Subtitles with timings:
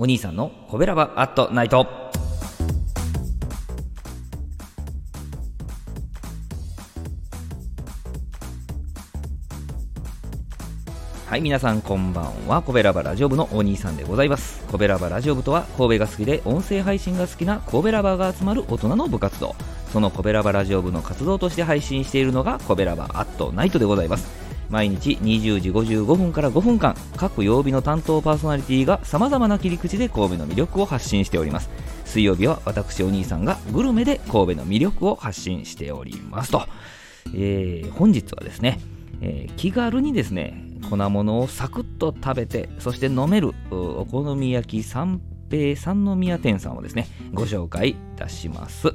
[0.00, 1.84] お兄さんのコベラバアットナイト。
[11.26, 12.62] はい皆さんこんばんは。
[12.62, 14.64] コベラバラジオ部のお兄さんでございます。
[14.68, 19.56] コベラバラジオ部とは神戸が好きで音声配信が好きな神戸ラバが集まる大人の部活動。
[19.92, 24.47] そのコベラバラジオ部の活動として配信しているのがコベラバアットナイトでございます。
[24.70, 31.70] 毎日20時55分から5分間各曜日の担当パーソナリティがさまざまな切り口で神戸の魅力を発信しております。
[32.08, 36.62] 水曜日は私お兄さんがグルメで神戸の魅力を発信しておりますと、
[37.34, 38.80] えー、本日はですね、
[39.20, 48.94] えー、気軽にですね粉物をサクッと食べてそして飲めるお好み焼き三平三宮店さんをですねご紹介いたします、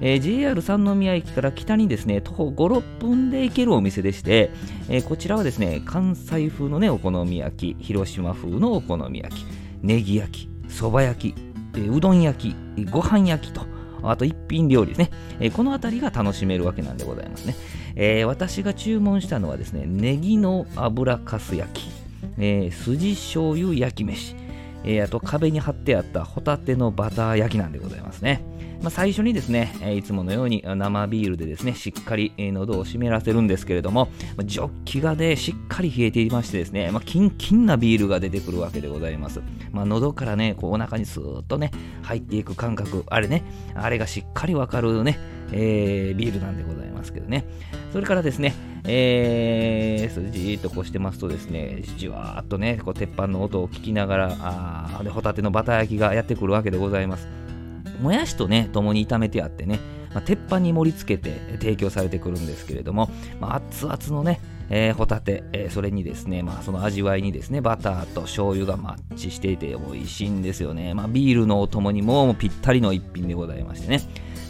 [0.00, 4.50] えー、JR 三宮駅から北にですね徒歩56分で行けるお店でして、
[4.88, 9.46] えー、こちらはですね関西風のねお好み焼き広島風のお好み焼き
[9.82, 11.40] ネギ焼きそば焼き、
[11.74, 13.62] えー、うどん焼きご飯焼きと
[14.02, 17.56] あと一品料理ですね、えー、この辺りが楽しめるわけなんでございますね、
[17.96, 21.90] えー、私が注文したのはですねネギの油かす焼き、
[22.38, 24.45] えー、筋醤油焼き飯。
[24.84, 28.42] えー、あと壁に貼ってあったホタテのバター焼きなんでございますね。
[28.82, 34.08] まあ、最初にですね、えー、いつものように生ビールでですね、しっかり、え、喉を湿らせるんですけれども、
[34.44, 39.40] ジョッキがね、しっかり冷えていましてですね、まあ、キンキンなビールが出てくるわけでございます。
[39.72, 41.70] まあ、喉からね、こうお腹にスーッとね、
[42.02, 45.18] 入っていく感覚、あれね、あれがしっかりわかるね、
[45.52, 47.44] えー、ビールなんでございますけどね。
[47.92, 57.28] それからですね、えー、じーっとこうしてますとですね、じわーっとね、こう鉄板の音を聞きながら、あでホタテのバター焼きがやってくるわけでございます。
[58.00, 59.80] もやしとね、共に炒めてあってね、
[60.12, 70.94] まあ、鉄板に盛り付けて提供されてくるんですけれども、まあ、熱々のね、えー、ホタテ、えー、それにですね、まあ、その味わいにですね、バターと醤油がマッチしていて美味しいんですよね。
[70.94, 74.00] まあ、ビールのお供にもぴったりの一品でございましてね。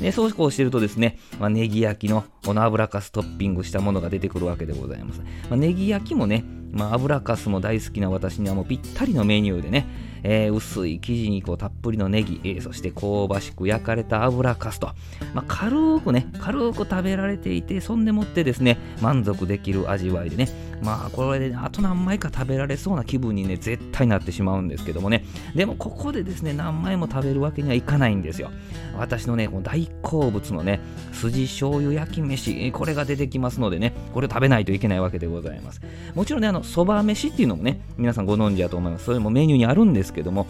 [0.00, 5.20] で、そうこうしてるとですね、まあ、ネギ焼きのこの油かすトッピングしたものが出てくるわけでございます。
[5.20, 9.86] まあ、ネギ焼きもね、まあ、油かすも大好きな私にはもうぴったりのメニューでね、
[10.22, 14.88] えー、薄い生地にこうたっぷりのネギ、えー、そして香ばしく焼かれた油かすと、
[15.34, 20.48] まあ、軽くね、軽く食べられていて、そんでもってですね、満足できる味わいでね、
[20.82, 28.50] まあこれで、ね、あと何枚か食べられそうな気分にね、絶対なってしまうんですけどもね、でもここでですね、何枚も食べるわけにはいかないんですよ。
[28.98, 30.80] 私のね、この大好物のね、
[31.12, 35.80] 筋醤油焼き飯、これが出てきますのでね、これを食べないといけないわけでございます。
[36.14, 39.06] もちろんね、あの、そば飯っていうのもね、皆さんご存知だと思います。
[39.06, 40.48] それもメニューにあるんですけども、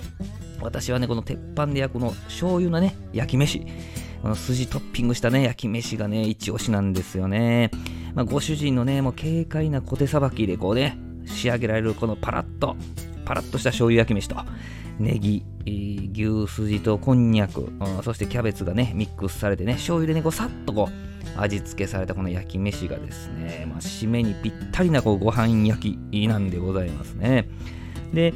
[0.63, 3.67] 私はね、この鉄板で焼くの醤油のね、焼き飯、
[4.23, 7.71] この筋トッピングしたね、焼き飯がね、一押しなんですよね。
[8.15, 10.97] まあ、ご主人のね、もう軽快な小手さばきでこうね、
[11.27, 12.77] 仕上げられるこのパラッと、
[13.27, 14.37] パラッとした醤油焼き飯と、
[14.99, 17.71] ネギ、牛すじとこんにゃく、
[18.03, 27.47] そしてキャベツがね、ミックスされてね、醤油でね、こうさっとこう、味付けされたこの焼き飯がですね、まあ、締めにぴったりなこうご飯焼きなんでございますね。
[28.15, 28.33] で、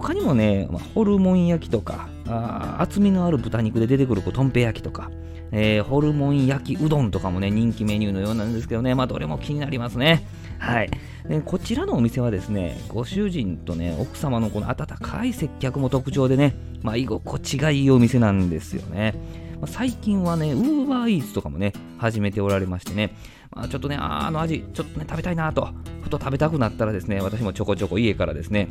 [0.00, 5.10] 他にもね、まあ、ホルモン焼きとか、あ厚みのある豚肉で出てくるこうとんぺ焼きとか、
[5.52, 10.26] えー、ホルモン焼きうどんとかもね、人気メニューのようなんですけどね、まあ、どれも気になりますね。
[10.58, 10.90] はい。
[11.28, 19.14] でこちらのお店はですね、ご主人とね、奥様のこの温かい接客も特徴でね、まあ、居心地がいいお店なんですよね。
[19.60, 23.14] ま、最近はね、ウーバーイーツとかもね、始めておられましてね、
[23.50, 25.68] まあ、ちょっとね、あの味、ちょっとね、食べたいなと、
[26.02, 28.68] ふと食べたくなったらですね、私もちょこちょこ家からですね、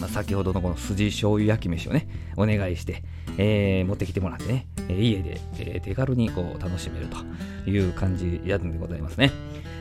[0.00, 3.02] まあ、先ほどのこの筋醤油焼き飯をね、お願いして、
[3.36, 9.30] えー、持ってきてもらってね、家で、えー、手軽にこう楽しめるという感じやんでございますね。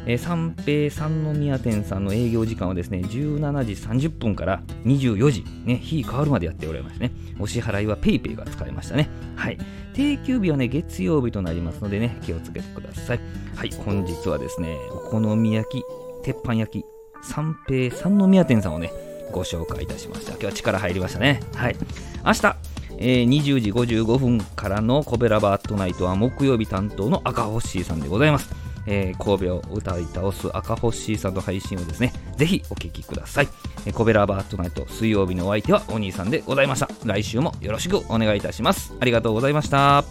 [0.05, 3.63] えー、三平三宮店さんの営業時間はですね、17
[3.97, 7.11] 時30分から24時、ね、日変わるまでやっておられますね。
[7.39, 9.09] お支払いは PayPay が使えましたね。
[9.35, 9.57] はい。
[9.93, 13.19] 定休日はね、月曜日となりますのでね、気をつけてください。
[13.55, 15.83] はい、本日はですね、お好み焼き、
[16.23, 16.85] 鉄板焼き、
[17.21, 18.91] 三平三宮店さんをね、
[19.31, 20.31] ご紹介いたしました。
[20.31, 21.39] 今日は力入りましたね。
[21.55, 21.75] はい。
[22.25, 22.55] 明日、
[22.97, 28.49] えー、20時55分からのコベラバートナイトは木曜日担当の赤星さんでございます。
[28.85, 33.47] えー、神戸を歌い倒す赤星さんの配信をですね、ぜひお聴きください。
[33.85, 36.89] えー、コベラバートナイト水曜日のお相手はお兄さんでございました。
[37.05, 38.93] 来週もよろしくお願いいたします。
[38.99, 40.03] ありがとうございました。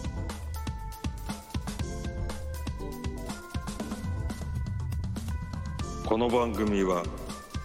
[6.05, 7.03] この番組は